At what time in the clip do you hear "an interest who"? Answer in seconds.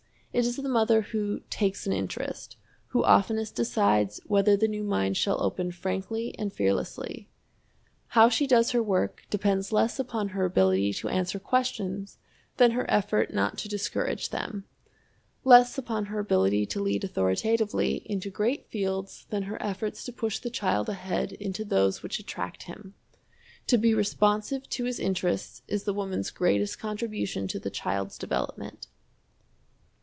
1.85-3.03